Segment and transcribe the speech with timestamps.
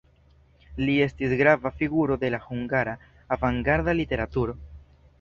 [0.87, 2.99] Li estis grava figuro de la hungara
[3.39, 4.61] avangarda literaturo.